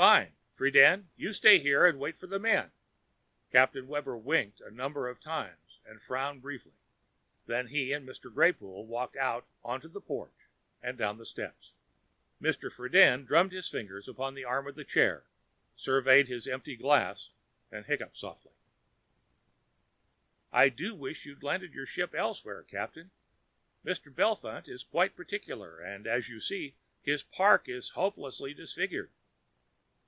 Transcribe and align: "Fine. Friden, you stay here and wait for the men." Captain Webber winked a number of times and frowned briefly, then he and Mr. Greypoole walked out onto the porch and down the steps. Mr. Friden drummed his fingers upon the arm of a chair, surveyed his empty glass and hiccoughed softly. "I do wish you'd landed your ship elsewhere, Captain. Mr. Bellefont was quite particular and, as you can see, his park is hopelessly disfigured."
"Fine. 0.00 0.32
Friden, 0.56 1.08
you 1.14 1.34
stay 1.34 1.58
here 1.58 1.84
and 1.84 1.98
wait 1.98 2.16
for 2.16 2.26
the 2.26 2.38
men." 2.38 2.72
Captain 3.52 3.86
Webber 3.86 4.16
winked 4.16 4.62
a 4.62 4.70
number 4.70 5.06
of 5.10 5.20
times 5.20 5.78
and 5.84 6.00
frowned 6.00 6.40
briefly, 6.40 6.72
then 7.44 7.66
he 7.66 7.92
and 7.92 8.08
Mr. 8.08 8.32
Greypoole 8.32 8.86
walked 8.86 9.14
out 9.16 9.46
onto 9.62 9.88
the 9.88 10.00
porch 10.00 10.48
and 10.82 10.96
down 10.96 11.18
the 11.18 11.26
steps. 11.26 11.72
Mr. 12.40 12.72
Friden 12.72 13.26
drummed 13.26 13.52
his 13.52 13.68
fingers 13.68 14.08
upon 14.08 14.32
the 14.32 14.42
arm 14.44 14.66
of 14.66 14.78
a 14.78 14.84
chair, 14.84 15.26
surveyed 15.76 16.28
his 16.28 16.48
empty 16.48 16.76
glass 16.76 17.28
and 17.70 17.84
hiccoughed 17.84 18.16
softly. 18.16 18.54
"I 20.50 20.70
do 20.70 20.94
wish 20.94 21.26
you'd 21.26 21.42
landed 21.42 21.74
your 21.74 21.84
ship 21.84 22.14
elsewhere, 22.14 22.62
Captain. 22.62 23.10
Mr. 23.84 24.10
Bellefont 24.14 24.66
was 24.66 24.82
quite 24.82 25.14
particular 25.14 25.78
and, 25.78 26.06
as 26.06 26.26
you 26.30 26.36
can 26.36 26.40
see, 26.40 26.74
his 27.02 27.22
park 27.22 27.68
is 27.68 27.90
hopelessly 27.90 28.54
disfigured." 28.54 29.10